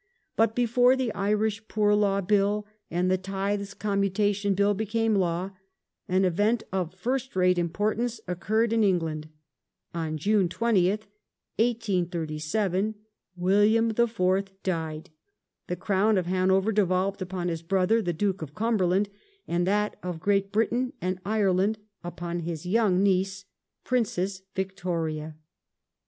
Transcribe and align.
But 0.35 0.55
before 0.55 0.95
the 0.95 1.13
Irish 1.13 1.67
Poor 1.67 1.93
Law 1.93 2.21
Bill 2.21 2.65
and 2.89 3.11
the 3.11 3.19
Tithes 3.19 3.75
Commutation 3.75 4.55
Bill 4.55 4.73
became 4.73 5.13
law, 5.13 5.51
an 6.07 6.25
event 6.25 6.63
of} 6.71 6.99
fii 6.99 7.21
st 7.21 7.35
rate 7.35 7.59
importance 7.59 8.19
occurred 8.27 8.73
in 8.73 8.83
England. 8.83 9.29
On 9.93 10.17
June 10.17 10.49
20th, 10.49 11.05
1837, 11.59 12.95
William 13.35 13.91
IV. 13.91 14.43
died;. 14.63 15.11
the 15.67 15.75
Crown 15.75 16.17
of 16.17 16.25
Hanover 16.25 16.71
devolved 16.71 17.21
upon 17.21 17.47
his 17.47 17.61
brother, 17.61 18.01
the 18.01 18.11
Duke 18.11 18.41
of 18.41 18.55
Cumberland, 18.55 19.07
and 19.47 19.67
that 19.67 19.97
of 20.01 20.19
Great 20.19 20.51
Britain 20.51 20.93
and 20.99 21.21
Ireland 21.23 21.77
upon 22.03 22.39
his 22.39 22.65
young 22.65 23.03
niece. 23.03 23.45
Princess 23.83 24.41
Victoria. 24.55 25.35